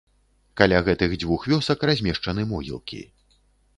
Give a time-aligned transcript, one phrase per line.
[0.61, 3.07] Каля гэтых дзвюх вёсак размешчаны могілкі.